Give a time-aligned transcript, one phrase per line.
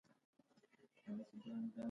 [0.99, 1.79] کلیوال غلي دي.